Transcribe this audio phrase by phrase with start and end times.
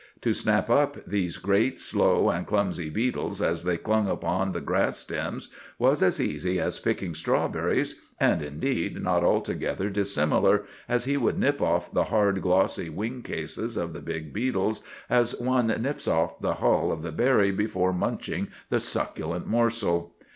[0.21, 4.97] To snap up these great, slow and clumsy beetles as they clung upon the grass
[4.97, 11.37] stems was as easy as picking strawberries, and, indeed, not altogether dissimilar, as he would
[11.37, 16.39] nip off the hard, glossy wing cases of the big beetles as one nips off
[16.41, 20.15] the hull of the berry before munching the succulent morsel.